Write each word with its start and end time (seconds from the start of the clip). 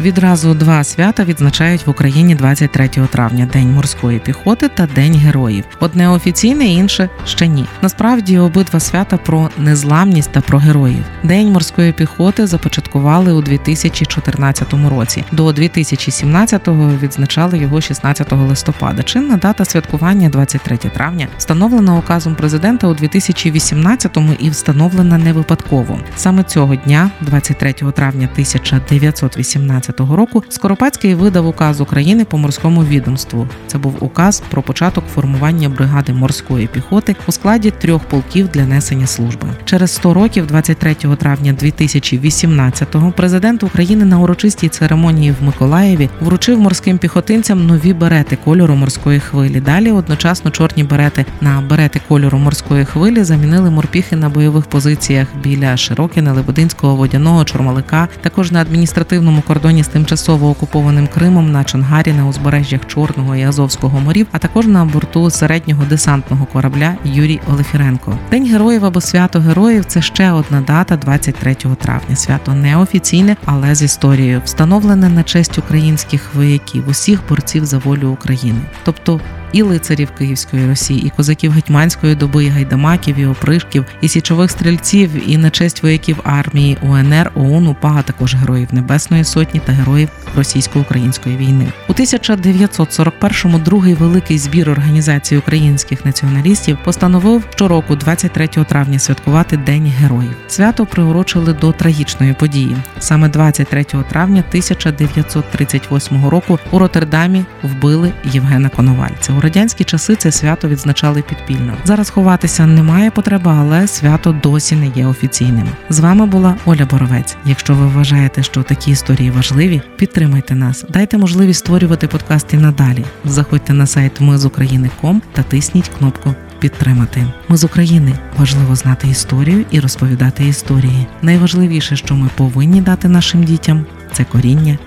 Відразу 0.00 0.54
два 0.54 0.84
свята 0.84 1.24
відзначають 1.24 1.86
в 1.86 1.90
Україні 1.90 2.34
23 2.34 2.88
травня 2.88 3.48
День 3.52 3.72
морської 3.72 4.18
піхоти 4.18 4.68
та 4.68 4.86
День 4.86 5.14
героїв. 5.14 5.64
Одне 5.80 6.08
офіційне, 6.08 6.66
інше 6.66 7.08
ще 7.26 7.48
ні. 7.48 7.66
Насправді 7.82 8.38
обидва 8.38 8.80
свята 8.80 9.16
про 9.16 9.50
незламність 9.58 10.32
та 10.32 10.40
про 10.40 10.58
героїв. 10.58 11.04
День 11.22 11.52
морської 11.52 11.92
піхоти 11.92 12.46
започаткували 12.46 13.32
у 13.32 13.42
2014 13.42 14.74
році. 14.90 15.24
До 15.32 15.46
2017-го 15.46 16.90
відзначали 17.02 17.58
його 17.58 17.80
16 17.80 18.32
листопада. 18.32 19.02
Чинна 19.02 19.36
дата 19.36 19.64
святкування 19.64 20.28
23 20.28 20.76
травня 20.76 21.28
встановлена 21.38 21.98
указом 21.98 22.34
президента 22.34 22.86
у 22.86 22.94
2018-му 22.94 24.32
і 24.38 24.50
встановлена 24.50 25.18
не 25.18 25.32
випадково. 25.32 25.98
Саме 26.16 26.44
цього 26.44 26.76
дня, 26.76 27.10
23 27.20 27.72
травня 27.72 28.28
1918 28.32 29.89
2015 29.90 30.16
року 30.16 30.44
Скоропадський 30.48 31.14
видав 31.14 31.46
указ 31.46 31.80
України 31.80 32.24
по 32.24 32.38
морському 32.38 32.84
відомству. 32.84 33.48
Це 33.66 33.78
був 33.78 33.96
указ 34.00 34.42
про 34.50 34.62
початок 34.62 35.04
формування 35.14 35.68
бригади 35.68 36.12
морської 36.12 36.66
піхоти 36.66 37.16
у 37.26 37.32
складі 37.32 37.70
трьох 37.70 38.02
полків 38.04 38.48
для 38.48 38.66
несення 38.66 39.06
служби. 39.06 39.48
Через 39.64 39.90
100 39.90 40.14
років, 40.14 40.46
23 40.46 40.94
травня 40.94 41.54
2018-го, 41.62 43.12
президент 43.16 43.62
України 43.62 44.04
на 44.04 44.18
урочистій 44.18 44.68
церемонії 44.68 45.34
в 45.40 45.44
Миколаєві 45.44 46.08
вручив 46.20 46.60
морським 46.60 46.98
піхотинцям 46.98 47.66
нові 47.66 47.92
берети 47.92 48.38
кольору 48.44 48.74
морської 48.74 49.20
хвилі. 49.20 49.60
Далі 49.60 49.90
одночасно 49.92 50.50
чорні 50.50 50.84
берети 50.84 51.26
на 51.40 51.60
берети 51.60 52.00
кольору 52.08 52.38
морської 52.38 52.84
хвилі 52.84 53.24
замінили 53.24 53.70
морпіхи 53.70 54.16
на 54.16 54.28
бойових 54.28 54.66
позиціях 54.66 55.28
біля 55.42 55.76
Широкіна, 55.76 56.32
Лебединського, 56.32 56.96
водяного 56.96 57.44
Чормалика, 57.44 58.08
також 58.20 58.52
на 58.52 58.60
адміністративному 58.60 59.42
кордоні 59.42 59.79
з 59.82 59.88
тимчасово 59.88 60.50
окупованим 60.50 61.06
Кримом 61.06 61.52
на 61.52 61.64
Чонгарі 61.64 62.12
на 62.12 62.26
узбережжях 62.26 62.86
Чорного 62.86 63.36
і 63.36 63.42
Азовського 63.42 64.00
морів, 64.00 64.26
а 64.32 64.38
також 64.38 64.66
на 64.66 64.84
борту 64.84 65.30
середнього 65.30 65.84
десантного 65.84 66.46
корабля 66.46 66.94
Юрій 67.04 67.40
Олефіренко. 67.52 68.18
День 68.30 68.46
героїв 68.46 68.84
або 68.84 69.00
свято 69.00 69.40
героїв 69.40 69.84
це 69.84 70.02
ще 70.02 70.32
одна 70.32 70.60
дата 70.60 70.96
23 70.96 71.54
травня. 71.54 72.16
Свято 72.16 72.54
неофіційне, 72.54 73.36
але 73.44 73.74
з 73.74 73.82
історією, 73.82 74.42
встановлене 74.44 75.08
на 75.08 75.22
честь 75.22 75.58
українських 75.58 76.34
вояків, 76.34 76.88
усіх 76.88 77.20
борців 77.28 77.64
за 77.64 77.78
волю 77.78 78.08
України, 78.08 78.60
тобто 78.84 79.20
і 79.52 79.62
лицарів 79.62 80.10
Київської 80.18 80.66
Росії, 80.66 81.06
і 81.06 81.10
козаків 81.10 81.52
гетьманської 81.52 82.14
доби, 82.14 82.44
і 82.44 82.48
гайдамаків, 82.48 83.18
і 83.18 83.26
опришків, 83.26 83.84
і 84.00 84.08
січових 84.08 84.50
стрільців, 84.50 85.30
і 85.30 85.36
на 85.36 85.50
честь 85.50 85.82
вояків 85.82 86.20
армії 86.24 86.78
УНР, 86.82 87.32
ОУН, 87.34 87.66
УПА, 87.66 88.02
також 88.02 88.34
героїв 88.34 88.68
Небесної 88.72 89.24
Сотні 89.24 89.60
та 89.60 89.72
героїв 89.72 90.08
російсько-української 90.36 91.36
війни. 91.36 91.66
У 91.88 91.92
1941-му 91.92 93.58
другий 93.58 93.94
великий 93.94 94.38
збір 94.38 94.70
організації 94.70 95.38
українських 95.38 96.04
націоналістів 96.04 96.78
постановив 96.84 97.44
щороку, 97.54 97.96
23 97.96 98.46
травня, 98.46 98.98
святкувати 98.98 99.56
День 99.56 99.92
героїв. 99.98 100.36
Свято 100.48 100.86
приурочили 100.86 101.52
до 101.52 101.72
трагічної 101.72 102.32
події. 102.32 102.76
Саме 102.98 103.28
23 103.28 103.84
травня 103.84 104.44
1938 104.48 106.28
року 106.28 106.58
у 106.70 106.78
Роттердамі 106.78 107.44
вбили 107.62 108.12
Євгена 108.24 108.68
Коновальця. 108.68 109.32
У 109.32 109.40
радянські 109.40 109.84
часи 109.84 110.16
це 110.16 110.32
свято 110.32 110.68
відзначали 110.68 111.22
підпільно. 111.22 111.76
Зараз 111.84 112.10
ховатися 112.10 112.66
немає 112.66 113.10
потреби, 113.10 113.50
але 113.58 113.86
свято 113.86 114.36
досі 114.42 114.76
не 114.76 114.86
є 114.86 115.06
офіційним. 115.06 115.68
З 115.88 116.00
вами 116.00 116.26
була 116.26 116.56
Оля 116.64 116.86
Боровець. 116.86 117.36
Якщо 117.44 117.74
ви 117.74 117.86
вважаєте, 117.86 118.42
що 118.42 118.62
такі 118.62 118.90
історії 118.90 119.30
важливі, 119.30 119.82
підтримайте 120.20 120.54
нас, 120.54 120.84
дайте 120.88 121.18
можливість 121.18 121.58
створювати 121.58 122.08
подкасти 122.08 122.56
надалі. 122.56 123.04
Заходьте 123.24 123.72
на 123.72 123.86
сайт 123.86 124.20
Ми 124.20 124.38
з 124.38 124.44
України.ком 124.44 125.22
та 125.32 125.42
тисніть 125.42 125.90
кнопку. 125.98 126.34
Підтримати 126.58 127.26
ми 127.48 127.56
з 127.56 127.64
України 127.64 128.18
важливо 128.38 128.76
знати 128.76 129.08
історію 129.08 129.64
і 129.70 129.80
розповідати 129.80 130.46
історії. 130.46 131.06
Найважливіше, 131.22 131.96
що 131.96 132.14
ми 132.14 132.30
повинні 132.36 132.80
дати 132.80 133.08
нашим 133.08 133.44
дітям, 133.44 133.86
це 134.12 134.24
коріння 134.24 134.78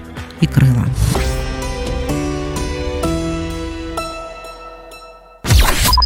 і 0.42 0.48
крила. 0.48 0.86